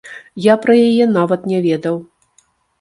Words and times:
Я 0.45 0.55
пра 0.63 0.77
яе 0.87 1.05
нават 1.19 1.47
не 1.53 1.59
ведаў! 1.69 2.03